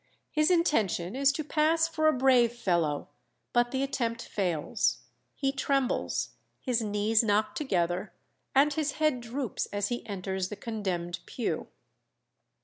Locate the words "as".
9.67-9.89